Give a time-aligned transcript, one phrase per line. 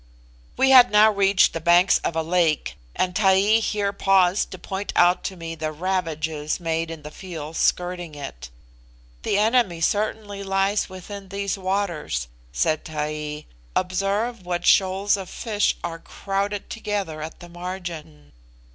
[0.57, 4.91] We had now reached the banks of a lake, and Taee here paused to point
[4.95, 8.49] out to me the ravages made in fields skirting it.
[9.21, 13.45] "The enemy certainly lies within these waters," said Taee.
[13.75, 18.31] "Observe what shoals of fish are crowded together at the margin.